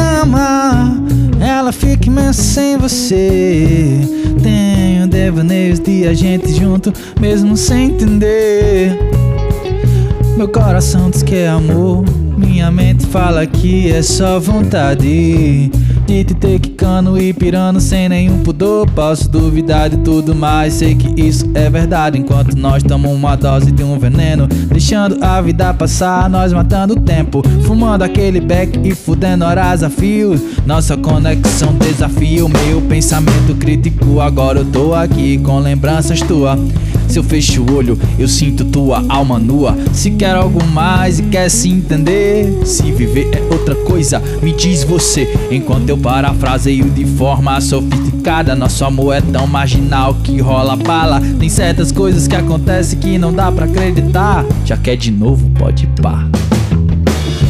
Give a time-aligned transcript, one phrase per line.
[0.00, 0.96] ama,
[1.40, 4.00] ela fica imensa sem você.
[4.42, 8.98] Tenho devaneios de a gente junto, mesmo sem entender.
[10.36, 12.04] Meu coração diz que é amor,
[12.36, 15.70] minha mente fala que é só vontade
[16.10, 16.60] te ter
[17.20, 18.84] e pirando sem nenhum pudor.
[18.90, 22.18] Posso duvidar de tudo, mas sei que isso é verdade.
[22.18, 27.00] Enquanto nós tomamos uma dose de um veneno, deixando a vida passar, nós matando o
[27.00, 30.34] tempo, fumando aquele beck e fudendo horas a fio.
[30.66, 34.20] Nossa conexão desafia o meu pensamento crítico.
[34.20, 36.58] Agora eu tô aqui com lembranças tuas.
[37.10, 39.76] Se eu fecho o olho, eu sinto tua alma nua.
[39.92, 44.84] Se quer algo mais e quer se entender, se viver é outra coisa, me diz
[44.84, 45.28] você.
[45.50, 51.20] Enquanto eu parafraseio de forma sofisticada, nosso amor é tão marginal que rola bala.
[51.40, 54.46] Tem certas coisas que acontecem que não dá pra acreditar.
[54.64, 56.28] Já quer de novo, pode pá.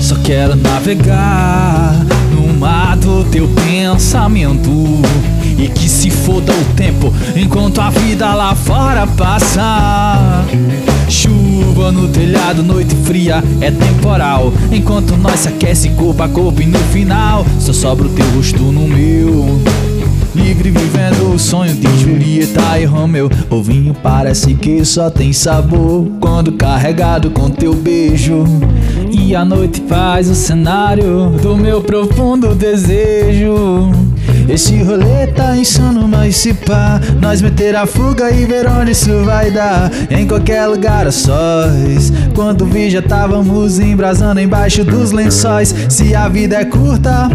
[0.00, 1.96] Só quero navegar
[2.30, 4.70] no mar do teu pensamento.
[5.58, 10.44] E que se foda o tempo enquanto a vida lá fora passa.
[11.08, 14.52] Chuva no telhado, noite fria, é temporal.
[14.70, 18.62] Enquanto nós se aquece corpo a corpo e no final só sobra o teu rosto
[18.62, 19.60] no meu.
[20.34, 23.28] Livre vivendo o sonho de Julieta e Romeu.
[23.50, 28.44] O vinho parece que só tem sabor quando carregado com teu beijo.
[29.10, 33.90] E a noite faz o cenário do meu profundo desejo.
[34.48, 39.22] Esse rolê tá insano, mas se pá Nós meter a fuga e ver onde isso
[39.22, 39.90] vai dar.
[40.10, 42.10] Em qualquer lugar a sós.
[42.34, 45.74] Quando vi já távamos embrasando embaixo dos lençóis.
[45.90, 47.28] Se a vida é curta,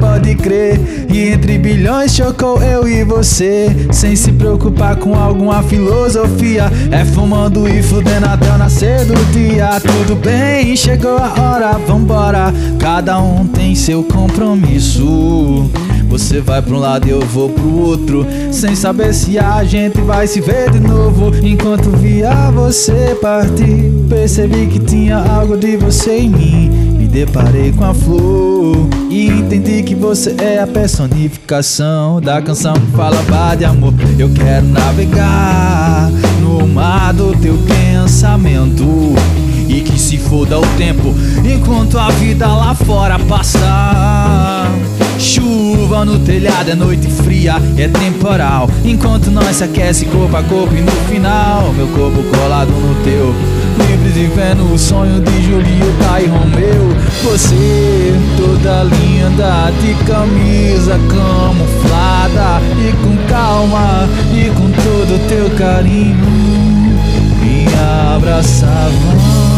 [0.00, 0.80] pode crer.
[1.08, 3.68] E entre bilhões chocou eu e você.
[3.92, 6.64] Sem se preocupar com alguma filosofia.
[6.90, 9.80] É fumando e fudendo até o nascer do dia.
[9.80, 12.52] Tudo bem, chegou a hora, vambora.
[12.80, 15.70] Cada um tem seu compromisso
[16.06, 18.26] você vai pra um lado e eu vou pro outro.
[18.50, 21.32] Sem saber se a gente vai se ver de novo.
[21.42, 26.68] Enquanto via você partir Percebi que tinha algo de você em mim.
[26.96, 32.74] Me deparei com a flor E entendi que você é a personificação Da canção.
[32.74, 38.84] Que fala de amor Eu quero navegar no mar do teu pensamento.
[39.68, 41.12] E que se foda o tempo
[41.44, 43.58] enquanto a vida lá fora passa.
[45.18, 48.68] Chuva no telhado, é noite fria, é temporal.
[48.84, 53.34] Enquanto nós se aquece corpo a corpo e no final, meu corpo colado no teu.
[53.88, 56.96] Livres vivendo o sonho de Julieta e Romeu.
[57.24, 62.60] Você toda linda, de camisa camuflada.
[62.78, 66.26] E com calma, e com todo teu carinho,
[67.40, 67.66] me
[68.14, 69.55] abraçava.